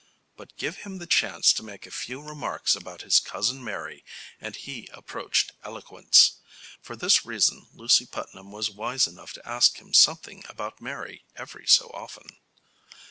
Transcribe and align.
But 0.35 0.57
give 0.57 0.77
him 0.77 0.97
the 0.97 1.05
chance 1.05 1.53
to 1.53 1.61
make 1.61 1.85
a 1.85 1.91
few 1.91 2.23
remarks 2.23 2.75
about 2.75 3.03
his 3.03 3.19
cousin 3.19 3.63
Mary 3.63 4.03
and 4.39 4.55
he 4.55 4.89
approached 4.91 5.51
eloquence. 5.63 6.37
For 6.81 6.95
this 6.95 7.23
reason 7.23 7.67
Lucy 7.71 8.07
Putnam 8.07 8.51
was 8.51 8.71
wise 8.71 9.05
enough 9.05 9.31
to 9.33 9.47
ask 9.47 9.77
him 9.77 9.93
something 9.93 10.43
about 10.49 10.81
Mary 10.81 11.25
every 11.35 11.67
so 11.67 11.91
often. 11.93 12.29